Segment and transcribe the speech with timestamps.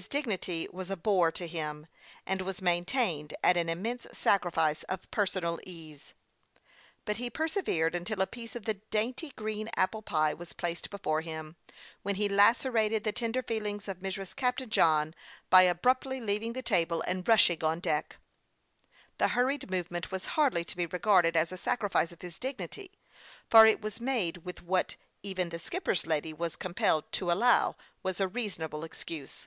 [0.00, 1.86] 15 nity was a "bore" to him,
[2.24, 6.14] and was maintained at an immense sacrifice of personal ease;
[7.04, 10.88] but he per severed until a piece of the dainty green apple pie was placed
[10.88, 11.54] before him,
[12.00, 14.34] when he lacerated the ten der feelings of Mrs.
[14.34, 15.14] Captain John
[15.50, 18.16] by abruptly leav ing the table and rushing on deck.
[19.18, 22.94] This hurried movement was hardly to be regarded as a sacrifice of his dignity,
[23.50, 28.18] for it was made with what even the skipper's lady was compelled to allow was
[28.18, 29.46] a reasonable excuse.